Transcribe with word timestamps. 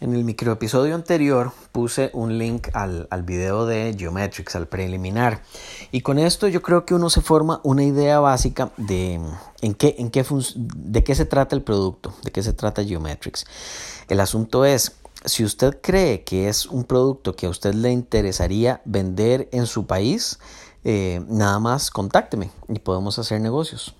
En 0.00 0.14
el 0.14 0.24
microepisodio 0.24 0.94
anterior 0.94 1.52
puse 1.72 2.08
un 2.14 2.38
link 2.38 2.68
al, 2.72 3.06
al, 3.10 3.22
video 3.22 3.66
de 3.66 3.94
Geometrics, 3.98 4.56
al 4.56 4.66
preliminar. 4.66 5.42
Y 5.92 6.00
con 6.00 6.18
esto 6.18 6.48
yo 6.48 6.62
creo 6.62 6.86
que 6.86 6.94
uno 6.94 7.10
se 7.10 7.20
forma 7.20 7.60
una 7.64 7.84
idea 7.84 8.18
básica 8.18 8.72
de, 8.78 9.18
mm, 9.18 9.32
en 9.60 9.74
qué, 9.74 9.96
en 9.98 10.10
qué 10.10 10.24
de 10.56 11.04
qué 11.04 11.14
se 11.14 11.26
trata 11.26 11.54
el 11.54 11.62
producto, 11.62 12.14
de 12.24 12.30
qué 12.30 12.42
se 12.42 12.54
trata 12.54 12.82
Geometrics. 12.82 13.44
El 14.08 14.20
asunto 14.20 14.64
es, 14.64 14.96
si 15.26 15.44
usted 15.44 15.78
cree 15.82 16.24
que 16.24 16.48
es 16.48 16.64
un 16.64 16.84
producto 16.84 17.36
que 17.36 17.44
a 17.44 17.50
usted 17.50 17.74
le 17.74 17.90
interesaría 17.90 18.80
vender 18.86 19.50
en 19.52 19.66
su 19.66 19.86
país, 19.86 20.38
eh, 20.82 21.22
nada 21.28 21.58
más 21.58 21.90
contácteme 21.90 22.50
y 22.70 22.78
podemos 22.78 23.18
hacer 23.18 23.38
negocios. 23.42 23.94